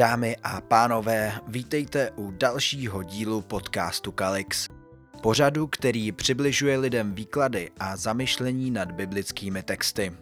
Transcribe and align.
Dámy 0.00 0.36
a 0.42 0.60
pánové, 0.60 1.32
vítejte 1.48 2.10
u 2.10 2.30
dalšího 2.30 3.02
dílu 3.02 3.42
podcastu 3.42 4.12
Kalix. 4.12 4.68
Pořadu, 5.22 5.66
který 5.66 6.12
přibližuje 6.12 6.78
lidem 6.78 7.14
výklady 7.14 7.70
a 7.80 7.96
zamyšlení 7.96 8.70
nad 8.70 8.92
biblickými 8.92 9.62
texty. 9.62 10.12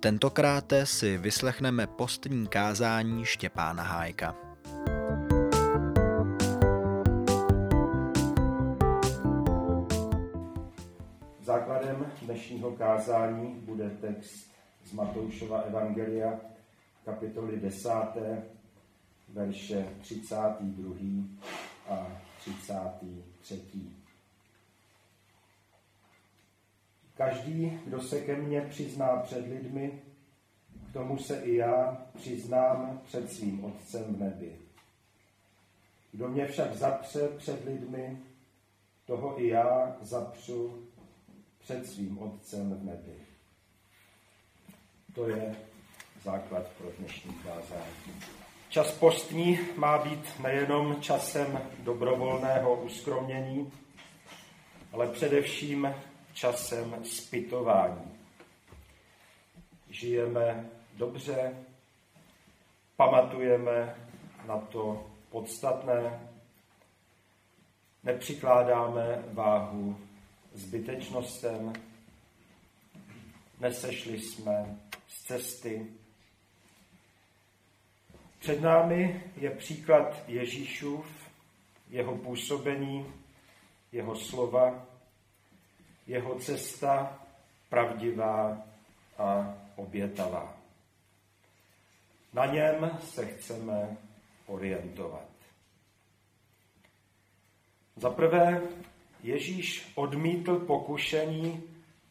Tentokrát 0.00 0.72
si 0.84 1.18
vyslechneme 1.18 1.86
postní 1.86 2.46
kázání 2.46 3.24
Štěpána 3.24 3.82
Hájka. 3.82 4.36
Základem 11.42 12.06
dnešního 12.22 12.70
kázání 12.70 13.60
bude 13.62 13.90
text 13.90 14.50
z 14.84 14.92
Matoušova 14.92 15.58
Evangelia, 15.60 16.32
kapitoly 17.04 17.60
10, 17.60 17.90
verše 19.32 19.88
32. 20.00 21.24
a 21.88 22.06
33. 22.38 23.80
Každý, 27.14 27.80
kdo 27.86 28.02
se 28.02 28.20
ke 28.20 28.36
mně 28.36 28.60
přizná 28.60 29.16
před 29.16 29.46
lidmi, 29.46 30.02
k 30.90 30.92
tomu 30.92 31.18
se 31.18 31.40
i 31.40 31.56
já 31.56 32.06
přiznám 32.16 33.00
před 33.04 33.32
svým 33.32 33.64
Otcem 33.64 34.14
v 34.14 34.20
nebi. 34.20 34.58
Kdo 36.12 36.28
mě 36.28 36.46
však 36.46 36.74
zapře 36.74 37.28
před 37.28 37.64
lidmi, 37.64 38.18
toho 39.06 39.40
i 39.40 39.48
já 39.48 39.96
zapřu 40.00 40.88
před 41.58 41.86
svým 41.86 42.18
Otcem 42.18 42.74
v 42.74 42.84
nebi. 42.84 43.14
To 45.14 45.28
je 45.28 45.56
základ 46.24 46.68
pro 46.68 46.90
dnešní 46.98 47.34
kázání. 47.34 48.39
Čas 48.70 48.92
postní 48.92 49.58
má 49.76 49.98
být 49.98 50.40
nejenom 50.40 51.02
časem 51.02 51.60
dobrovolného 51.78 52.82
uskromnění, 52.82 53.72
ale 54.92 55.08
především 55.08 55.94
časem 56.32 57.04
spytování. 57.04 58.18
Žijeme 59.88 60.70
dobře, 60.96 61.56
pamatujeme 62.96 63.96
na 64.46 64.58
to 64.58 65.10
podstatné, 65.30 66.20
nepřikládáme 68.04 69.24
váhu 69.32 69.96
zbytečnostem, 70.52 71.72
nesešli 73.60 74.20
jsme 74.20 74.78
z 75.08 75.22
cesty. 75.22 75.99
Před 78.40 78.60
námi 78.60 79.22
je 79.36 79.50
příklad 79.50 80.28
Ježíšův, 80.28 81.06
jeho 81.90 82.16
působení, 82.16 83.14
jeho 83.92 84.16
slova, 84.16 84.86
jeho 86.06 86.38
cesta 86.38 87.18
pravdivá 87.68 88.62
a 89.18 89.54
obětavá. 89.76 90.56
Na 92.32 92.46
něm 92.46 92.98
se 93.00 93.26
chceme 93.26 93.96
orientovat. 94.46 95.28
Za 97.96 98.10
prvé, 98.10 98.62
Ježíš 99.22 99.92
odmítl 99.94 100.58
pokušení 100.58 101.62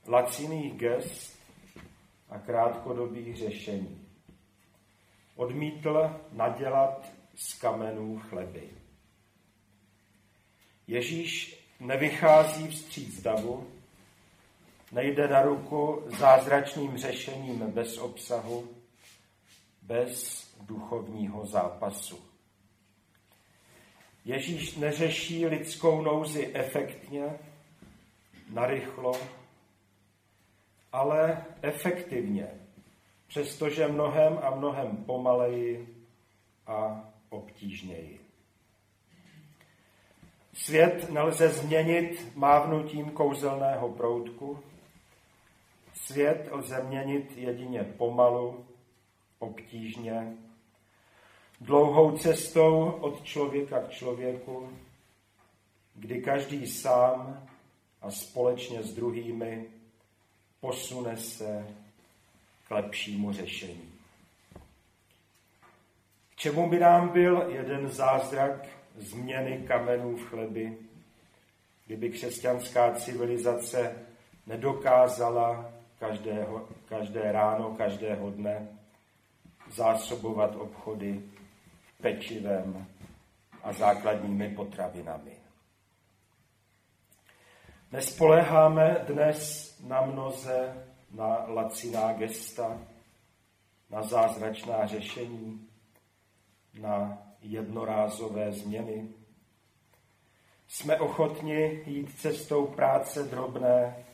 laciných 0.08 0.74
gest 0.74 1.40
a 2.30 2.40
krátkodobých 2.40 3.38
řešení. 3.38 4.09
Odmítl 5.40 6.22
nadělat 6.32 7.12
z 7.36 7.54
kamenů 7.54 8.20
chleby. 8.20 8.70
Ježíš 10.88 11.60
nevychází 11.80 12.68
vstříc 12.68 13.22
davu, 13.22 13.68
nejde 14.92 15.28
na 15.28 15.42
ruku 15.42 16.04
zázračným 16.18 16.98
řešením 16.98 17.60
bez 17.60 17.98
obsahu, 17.98 18.70
bez 19.82 20.44
duchovního 20.62 21.46
zápasu. 21.46 22.20
Ježíš 24.26 24.76
neřeší 24.76 25.46
lidskou 25.46 26.02
nouzi 26.02 26.52
efektně, 26.54 27.40
narychlo, 28.50 29.12
ale 30.92 31.46
efektivně, 31.62 32.48
přestože 33.30 33.88
mnohem 33.88 34.40
a 34.44 34.56
mnohem 34.56 34.98
pomaleji 34.98 35.96
a 36.68 37.10
obtížněji. 37.30 38.20
Svět 40.54 41.10
nelze 41.10 41.50
změnit 41.50 42.32
mávnutím 42.36 43.12
kouzelného 43.12 43.90
proutku, 43.90 44.60
Svět 45.94 46.50
lze 46.52 46.84
měnit 46.84 47.38
jedině 47.38 47.84
pomalu, 47.84 48.66
obtížně, 49.40 50.38
dlouhou 51.62 52.18
cestou 52.18 52.92
od 52.92 53.24
člověka 53.24 53.80
k 53.80 53.90
člověku, 53.90 54.70
kdy 55.96 56.22
každý 56.22 56.68
sám 56.68 57.48
a 58.02 58.12
společně 58.12 58.84
s 58.84 58.94
druhými 58.94 59.66
posune 60.60 61.18
se 61.18 61.68
k 62.70 62.72
lepšímu 62.72 63.34
řešení. 63.34 63.94
K 66.30 66.36
čemu 66.36 66.70
by 66.70 66.80
nám 66.80 67.10
byl 67.10 67.46
jeden 67.50 67.90
zázrak 67.90 68.68
změny 68.96 69.64
kamenů 69.68 70.18
v 70.18 70.26
chleby, 70.26 70.78
kdyby 71.86 72.10
křesťanská 72.10 72.94
civilizace 72.94 73.96
nedokázala 74.48 75.72
každého, 76.00 76.68
každé 76.90 77.32
ráno, 77.32 77.76
každého 77.76 78.30
dne 78.32 78.68
zásobovat 79.72 80.56
obchody 80.56 81.22
pečivem 82.02 82.88
a 83.64 83.74
základními 83.74 84.50
potravinami. 84.50 85.32
Nespoléháme 87.92 89.06
dnes 89.08 89.70
na 89.88 90.02
mnoze, 90.02 90.89
na 91.12 91.46
laciná 91.48 92.14
gesta, 92.14 92.82
na 93.90 94.04
zázračná 94.04 94.88
řešení, 94.88 95.68
na 96.80 97.18
jednorázové 97.42 98.52
změny. 98.52 99.10
Jsme 100.68 101.00
ochotni 101.00 101.84
jít 101.86 102.20
cestou 102.20 102.68
práce 102.68 103.24
drobné, 103.24 104.06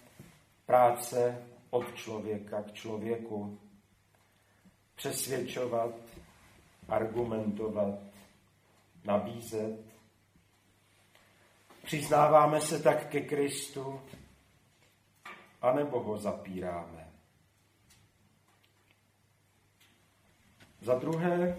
práce 0.66 1.48
od 1.70 1.96
člověka 1.96 2.62
k 2.62 2.74
člověku. 2.74 3.60
Přesvědčovat, 4.96 5.96
argumentovat, 6.90 8.00
nabízet. 9.06 9.80
Přiznáváme 11.84 12.62
se 12.62 12.84
tak 12.84 13.09
ke 13.09 13.22
Kristu, 13.22 14.02
anebo 15.66 16.00
ho 16.00 16.17
zapíráme. 16.17 17.12
Za 20.82 20.96
druhé, 20.96 21.58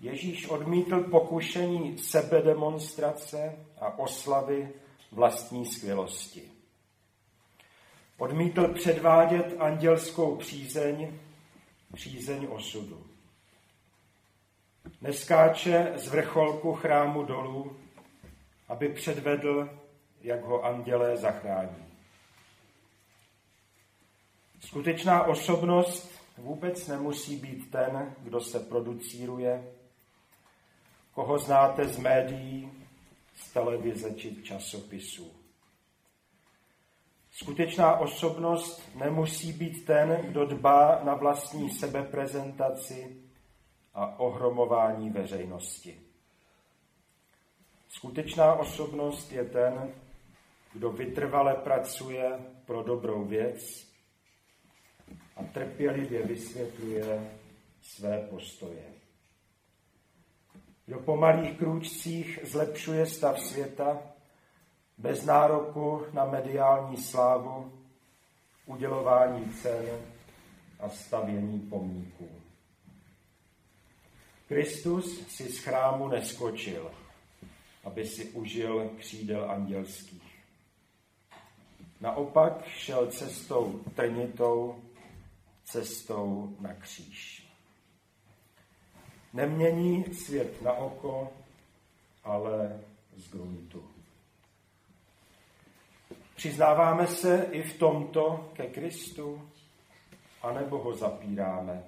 Ježíš 0.00 0.46
odmítl 0.48 1.00
pokušení 1.00 1.98
sebedemonstrace 1.98 3.56
a 3.80 3.98
oslavy 3.98 4.68
vlastní 5.12 5.66
skvělosti. 5.66 6.42
Odmítl 8.18 8.68
předvádět 8.74 9.54
andělskou 9.58 10.36
přízeň, 10.36 11.18
přízeň 11.94 12.46
osudu. 12.50 13.06
Neskáče 15.00 15.92
z 15.96 16.08
vrcholku 16.08 16.74
chrámu 16.74 17.22
dolů, 17.22 17.76
aby 18.68 18.88
předvedl, 18.88 19.70
jak 20.20 20.44
ho 20.44 20.64
andělé 20.64 21.16
zachrání. 21.16 21.87
Skutečná 24.60 25.22
osobnost 25.22 26.10
vůbec 26.38 26.88
nemusí 26.88 27.36
být 27.36 27.70
ten, 27.70 28.14
kdo 28.18 28.40
se 28.40 28.60
producíruje, 28.60 29.72
koho 31.12 31.38
znáte 31.38 31.88
z 31.88 31.98
médií, 31.98 32.72
z 33.36 33.52
televize 33.52 34.14
či 34.14 34.42
časopisů. 34.42 35.32
Skutečná 37.30 37.96
osobnost 37.96 38.82
nemusí 38.94 39.52
být 39.52 39.84
ten, 39.86 40.18
kdo 40.28 40.46
dbá 40.46 41.04
na 41.04 41.14
vlastní 41.14 41.70
sebeprezentaci 41.70 43.16
a 43.94 44.18
ohromování 44.18 45.10
veřejnosti. 45.10 46.00
Skutečná 47.88 48.54
osobnost 48.54 49.32
je 49.32 49.44
ten, 49.44 49.94
kdo 50.72 50.90
vytrvale 50.90 51.54
pracuje 51.54 52.38
pro 52.66 52.82
dobrou 52.82 53.24
věc 53.24 53.87
a 55.38 55.44
trpělivě 55.44 56.22
vysvětluje 56.22 57.30
své 57.82 58.26
postoje. 58.30 58.82
kdo 60.86 61.00
po 61.00 61.16
malých 61.16 61.58
krůčcích 61.58 62.38
zlepšuje 62.42 63.06
stav 63.06 63.40
světa, 63.40 63.98
bez 64.98 65.24
nároku 65.24 66.06
na 66.12 66.24
mediální 66.24 66.96
slávu, 66.96 67.72
udělování 68.66 69.52
cen 69.52 70.00
a 70.80 70.88
stavění 70.88 71.60
pomníků. 71.60 72.28
Kristus 74.48 75.28
si 75.28 75.52
z 75.52 75.58
chrámu 75.58 76.08
neskočil, 76.08 76.90
aby 77.84 78.06
si 78.06 78.24
užil 78.24 78.90
křídel 78.98 79.50
andělských. 79.50 80.38
Naopak 82.00 82.66
šel 82.66 83.06
cestou 83.06 83.80
trnitou, 83.94 84.82
cestou 85.68 86.56
na 86.60 86.74
kříž. 86.74 87.48
Nemění 89.32 90.14
svět 90.14 90.62
na 90.62 90.72
oko, 90.72 91.32
ale 92.24 92.80
z 93.16 93.30
gruntu. 93.30 93.90
Přiznáváme 96.36 97.06
se 97.06 97.48
i 97.50 97.62
v 97.62 97.78
tomto 97.78 98.50
ke 98.52 98.66
Kristu, 98.66 99.50
anebo 100.42 100.78
ho 100.78 100.96
zapíráme. 100.96 101.84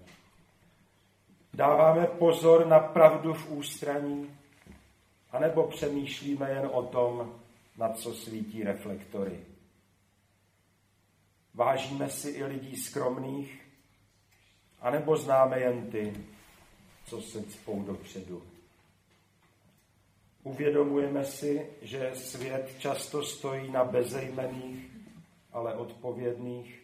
Dáváme 1.54 2.06
pozor 2.06 2.66
na 2.66 2.78
pravdu 2.78 3.34
v 3.34 3.50
ústraní, 3.50 4.38
anebo 5.30 5.66
přemýšlíme 5.66 6.50
jen 6.50 6.70
o 6.72 6.82
tom, 6.82 7.40
na 7.76 7.88
co 7.92 8.14
svítí 8.14 8.62
reflektory. 8.62 9.40
Vážíme 11.54 12.10
si 12.10 12.30
i 12.30 12.44
lidí 12.44 12.76
skromných, 12.76 13.69
anebo 14.80 15.16
známe 15.16 15.60
jen 15.60 15.90
ty, 15.90 16.14
co 17.04 17.22
se 17.22 17.42
cpou 17.42 17.82
dopředu. 17.82 18.42
Uvědomujeme 20.42 21.24
si, 21.24 21.66
že 21.82 22.10
svět 22.14 22.74
často 22.78 23.22
stojí 23.22 23.70
na 23.70 23.84
bezejmených, 23.84 24.86
ale 25.52 25.74
odpovědných, 25.74 26.82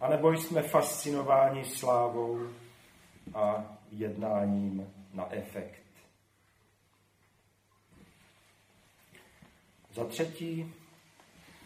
anebo 0.00 0.32
jsme 0.32 0.62
fascinováni 0.62 1.64
slávou 1.64 2.48
a 3.34 3.76
jednáním 3.90 4.92
na 5.14 5.32
efekt. 5.32 5.82
Za 9.94 10.04
třetí, 10.04 10.74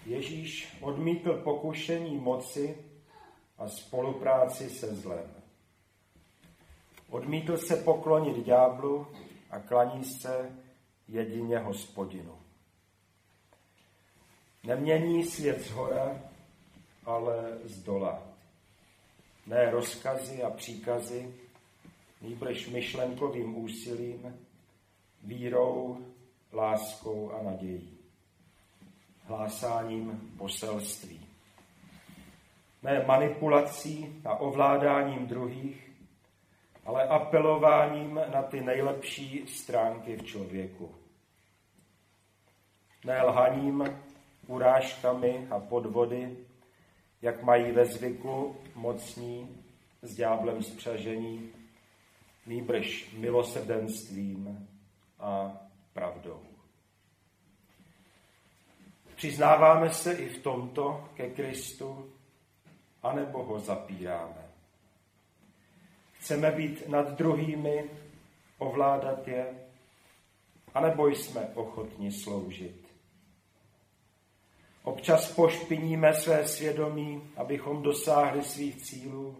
Ježíš 0.06 0.76
odmítl 0.80 1.32
pokušení 1.32 2.16
moci 2.16 2.76
a 3.58 3.68
spolupráci 3.68 4.70
se 4.70 4.94
zlem. 4.94 5.30
Odmítl 7.10 7.56
se 7.56 7.76
poklonit 7.76 8.46
ďáblu 8.46 9.06
a 9.50 9.60
klaní 9.60 10.04
se 10.04 10.50
jedině 11.08 11.58
hospodinu. 11.58 12.38
Nemění 14.64 15.24
svět 15.24 15.62
z 15.62 15.70
hora, 15.70 16.20
ale 17.04 17.58
z 17.64 17.82
dola. 17.82 18.22
Ne 19.46 19.70
rozkazy 19.70 20.42
a 20.42 20.50
příkazy, 20.50 21.34
nýbrž 22.22 22.68
myšlenkovým 22.68 23.56
úsilím, 23.56 24.36
vírou, 25.22 26.06
láskou 26.52 27.30
a 27.30 27.42
nadějí. 27.42 27.98
Hlásáním 29.22 30.34
poselství. 30.38 31.25
Ne 32.86 33.04
manipulací 33.06 34.22
a 34.24 34.36
ovládáním 34.36 35.26
druhých, 35.26 35.90
ale 36.84 37.08
apelováním 37.08 38.20
na 38.32 38.42
ty 38.42 38.60
nejlepší 38.60 39.46
stránky 39.46 40.16
v 40.16 40.24
člověku. 40.24 40.94
Ne 43.04 43.22
lhaním, 43.22 44.00
urážkami 44.46 45.46
a 45.50 45.60
podvody, 45.60 46.36
jak 47.22 47.42
mají 47.42 47.72
ve 47.72 47.84
zvyku 47.84 48.56
mocní 48.74 49.62
s 50.02 50.16
ďáblem 50.16 50.62
spřažení, 50.62 51.50
nýbrž 52.46 53.10
milosrdenstvím 53.18 54.68
a 55.20 55.52
pravdou. 55.92 56.40
Přiznáváme 59.16 59.90
se 59.90 60.12
i 60.12 60.28
v 60.28 60.42
tomto 60.42 61.08
ke 61.14 61.30
Kristu, 61.30 62.12
anebo 63.06 63.42
ho 63.44 63.58
zapíráme. 63.58 64.46
Chceme 66.12 66.50
být 66.50 66.88
nad 66.88 67.10
druhými, 67.10 67.84
ovládat 68.58 69.28
je, 69.28 69.46
anebo 70.74 71.08
jsme 71.08 71.40
ochotni 71.54 72.12
sloužit. 72.12 72.86
Občas 74.82 75.32
pošpiníme 75.32 76.14
své 76.14 76.48
svědomí, 76.48 77.30
abychom 77.36 77.82
dosáhli 77.82 78.42
svých 78.42 78.76
cílů, 78.76 79.36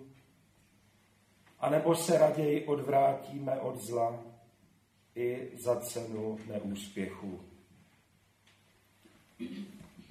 anebo 1.60 1.94
se 1.94 2.18
raději 2.18 2.66
odvrátíme 2.66 3.60
od 3.60 3.80
zla 3.80 4.18
i 5.14 5.50
za 5.64 5.80
cenu 5.80 6.38
neúspěchu. 6.46 7.40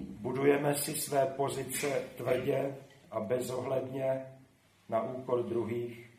Budujeme 0.00 0.74
si 0.74 0.94
své 0.94 1.26
pozice 1.26 2.02
tvrdě 2.16 2.76
a 3.16 3.20
bezohledně 3.20 4.26
na 4.88 5.02
úkor 5.02 5.42
druhých, 5.42 6.10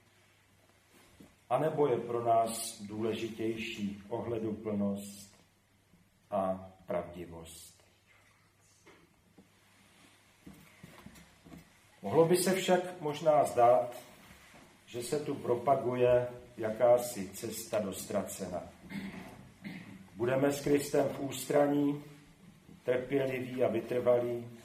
anebo 1.49 1.88
je 1.88 1.97
pro 1.97 2.25
nás 2.25 2.81
důležitější 2.81 4.03
ohleduplnost 4.09 5.35
a 6.31 6.69
pravdivost. 6.86 7.83
Mohlo 12.01 12.25
by 12.25 12.38
se 12.38 12.53
však 12.53 13.01
možná 13.01 13.43
zdát, 13.43 13.95
že 14.86 15.03
se 15.03 15.19
tu 15.19 15.36
propaguje 15.36 16.27
jakási 16.57 17.29
cesta 17.29 17.79
dostracena. 17.79 18.63
Budeme 20.15 20.51
s 20.51 20.63
Kristem 20.63 21.10
v 21.10 21.19
ústraní, 21.19 22.03
trpěliví 22.83 23.63
a 23.63 23.67
vytrvalí. 23.67 24.56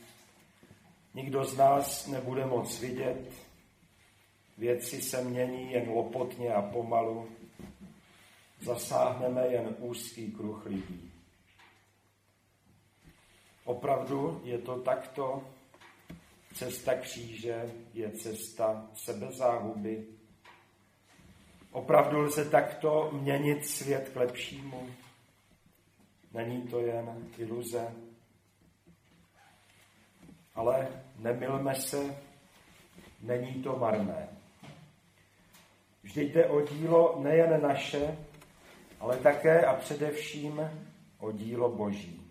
Nikdo 1.14 1.44
z 1.44 1.56
nás 1.56 2.06
nebude 2.06 2.46
moc 2.46 2.80
vidět, 2.80 3.32
Věci 4.58 5.02
se 5.02 5.24
mění 5.24 5.72
jen 5.72 5.88
lopotně 5.88 6.54
a 6.54 6.62
pomalu. 6.62 7.28
Zasáhneme 8.60 9.46
jen 9.46 9.76
úzký 9.78 10.32
kruh 10.32 10.66
lidí. 10.66 11.12
Opravdu 13.64 14.40
je 14.44 14.58
to 14.58 14.80
takto. 14.80 15.44
Cesta 16.54 16.94
kříže 16.94 17.72
je 17.94 18.10
cesta 18.10 18.90
sebezáhuby. 18.94 20.06
Opravdu 21.70 22.18
lze 22.20 22.50
takto 22.50 23.10
měnit 23.12 23.66
svět 23.66 24.08
k 24.08 24.16
lepšímu. 24.16 24.90
Není 26.32 26.62
to 26.62 26.80
jen 26.80 27.28
iluze. 27.38 27.94
Ale 30.54 30.88
nemilme 31.18 31.74
se, 31.74 32.16
není 33.20 33.62
to 33.62 33.76
marné. 33.76 34.28
Vždyť 36.02 36.32
jde 36.32 36.46
o 36.46 36.60
dílo 36.60 37.20
nejen 37.22 37.62
naše, 37.62 38.18
ale 39.00 39.16
také 39.16 39.66
a 39.66 39.74
především 39.74 40.70
o 41.18 41.32
dílo 41.32 41.68
Boží. 41.68 42.22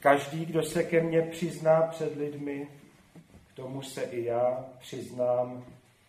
Každý, 0.00 0.46
kdo 0.46 0.62
se 0.62 0.84
ke 0.84 1.00
mně 1.00 1.22
přizná 1.22 1.82
před 1.82 2.16
lidmi, 2.16 2.68
k 3.52 3.54
tomu 3.54 3.82
se 3.82 4.02
i 4.02 4.24
já 4.24 4.64
přiznám 4.78 5.64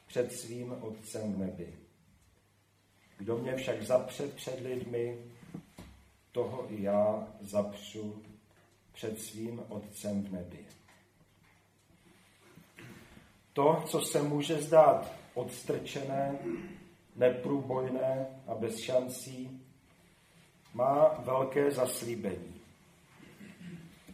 před 0.07 0.33
svým 0.33 0.75
Otcem 0.81 1.33
v 1.33 1.37
nebi. 1.37 1.73
Kdo 3.17 3.37
mě 3.37 3.55
však 3.55 3.81
zapře 3.81 4.27
před 4.27 4.59
lidmi, 4.59 5.17
toho 6.31 6.71
i 6.71 6.83
já 6.83 7.27
zapřu 7.41 8.23
před 8.93 9.21
svým 9.21 9.61
Otcem 9.69 10.23
v 10.23 10.31
nebi. 10.31 10.65
To, 13.53 13.83
co 13.87 14.01
se 14.01 14.21
může 14.21 14.61
zdát 14.61 15.11
odstrčené, 15.33 16.39
neprůbojné 17.15 18.27
a 18.47 18.55
bez 18.55 18.79
šancí, 18.79 19.61
má 20.73 21.07
velké 21.07 21.71
zaslíbení. 21.71 22.61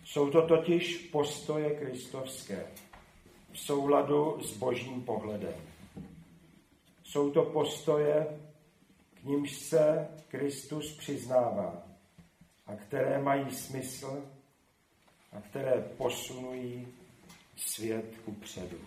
Jsou 0.03 0.29
to 0.29 0.47
totiž 0.47 0.97
postoje 0.97 1.75
kristovské 1.75 2.67
v 3.51 3.59
souladu 3.59 4.37
s 4.41 4.57
božím 4.57 5.01
pohledem. 5.03 5.55
Jsou 7.03 7.31
to 7.31 7.43
postoje, 7.43 8.39
k 9.13 9.23
nímž 9.23 9.55
se 9.55 10.07
Kristus 10.27 10.97
přiznává 10.97 11.83
a 12.67 12.75
které 12.75 13.21
mají 13.21 13.51
smysl 13.51 14.23
a 15.31 15.41
které 15.41 15.81
posunují 15.97 16.87
svět 17.55 18.17
ku 18.25 18.31
předu. 18.31 18.77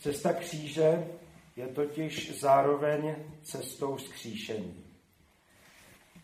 Cesta 0.00 0.32
kříže 0.32 1.08
je 1.56 1.68
totiž 1.68 2.40
zároveň 2.40 3.14
cestou 3.42 3.98
zkříšení. 3.98 4.84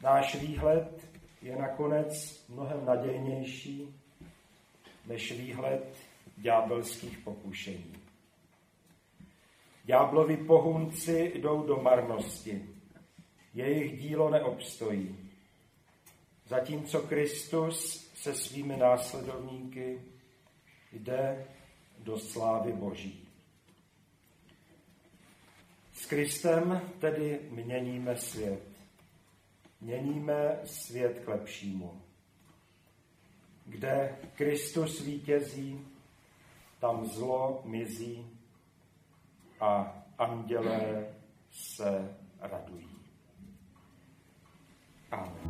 Náš 0.02 0.34
výhled 0.34 1.08
je 1.42 1.56
nakonec 1.56 2.44
mnohem 2.48 2.84
nadějnější 2.84 3.94
než 5.06 5.32
výhled 5.32 5.96
ďábelských 6.36 7.18
pokušení. 7.18 7.94
Ďáblovi 9.84 10.36
pohunci 10.36 11.32
jdou 11.34 11.66
do 11.66 11.76
marnosti. 11.76 12.68
Jejich 13.54 14.00
dílo 14.00 14.30
neobstojí. 14.30 15.31
Zatímco 16.46 17.00
Kristus 17.00 18.10
se 18.14 18.34
svými 18.34 18.76
následovníky 18.76 20.02
jde 20.92 21.46
do 21.98 22.18
slávy 22.18 22.72
Boží. 22.72 23.28
S 25.92 26.06
Kristem 26.06 26.90
tedy 26.98 27.40
měníme 27.50 28.16
svět. 28.16 28.62
Měníme 29.80 30.60
svět 30.64 31.22
k 31.24 31.28
lepšímu. 31.28 32.02
Kde 33.66 34.18
Kristus 34.34 35.00
vítězí, 35.00 35.86
tam 36.80 37.06
zlo 37.06 37.62
mizí 37.64 38.26
a 39.60 40.02
andělé 40.18 41.06
se 41.50 42.16
radují. 42.40 42.88
Amen. 45.10 45.41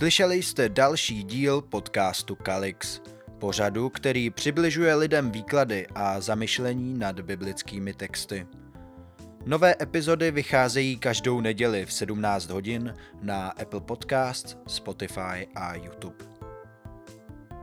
Slyšeli 0.00 0.42
jste 0.42 0.68
další 0.68 1.22
díl 1.22 1.60
podcastu 1.60 2.34
Kalix, 2.34 3.00
pořadu, 3.38 3.88
který 3.88 4.30
přibližuje 4.30 4.94
lidem 4.94 5.30
výklady 5.30 5.86
a 5.94 6.20
zamyšlení 6.20 6.98
nad 6.98 7.20
biblickými 7.20 7.94
texty. 7.94 8.46
Nové 9.46 9.74
epizody 9.82 10.30
vycházejí 10.30 10.96
každou 10.96 11.40
neděli 11.40 11.86
v 11.86 11.92
17 11.92 12.50
hodin 12.50 12.94
na 13.22 13.48
Apple 13.48 13.80
Podcasts, 13.80 14.56
Spotify 14.66 15.48
a 15.54 15.74
YouTube. 15.74 16.24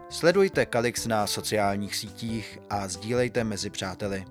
Sledujte 0.09 0.65
Kalix 0.65 1.07
na 1.07 1.27
sociálních 1.27 1.95
sítích 1.95 2.59
a 2.69 2.87
sdílejte 2.87 3.43
mezi 3.43 3.69
přáteli. 3.69 4.25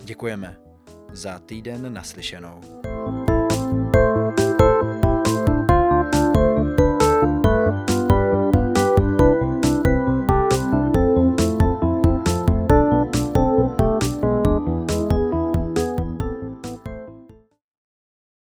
Děkujeme. 0.03 0.57
Za 1.11 1.39
týden 1.39 1.93
naslyšenou. 1.93 2.61